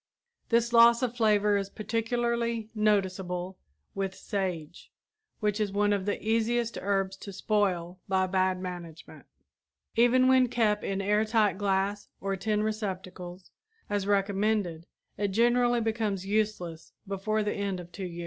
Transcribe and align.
This 0.49 0.73
loss 0.73 1.03
of 1.03 1.15
flavor 1.15 1.57
is 1.57 1.69
particularly 1.69 2.71
noticeable 2.73 3.59
with 3.93 4.15
sage, 4.15 4.91
which 5.41 5.59
is 5.59 5.71
one 5.71 5.93
of 5.93 6.07
the 6.07 6.19
easiest 6.27 6.75
herbs 6.81 7.15
to 7.17 7.31
spoil 7.31 7.99
by 8.07 8.25
bad 8.25 8.59
management. 8.59 9.27
Even 9.95 10.27
when 10.27 10.47
kept 10.47 10.83
in 10.83 11.03
air 11.03 11.23
tight 11.23 11.59
glass 11.59 12.09
or 12.19 12.35
tin 12.35 12.63
receptacles, 12.63 13.51
as 13.91 14.07
recommended, 14.07 14.87
it 15.19 15.27
generally 15.27 15.79
becomes 15.81 16.25
useless 16.25 16.93
before 17.07 17.43
the 17.43 17.53
end 17.53 17.79
of 17.79 17.91
two 17.91 18.03
years. 18.03 18.19